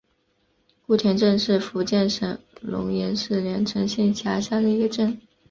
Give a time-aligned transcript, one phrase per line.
[0.87, 5.21] 姑田镇是福建省龙岩市连城县下辖的一个镇。